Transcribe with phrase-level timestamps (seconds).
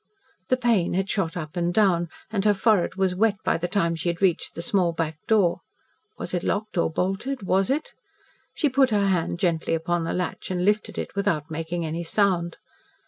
[0.49, 3.93] The pain had shot up and down, and her forehead was wet by the time
[3.93, 5.59] she had reached the small back door.
[6.17, 7.93] Was it locked or bolted was it?
[8.55, 12.57] She put her hand gently upon the latch and lifted it without making any sound.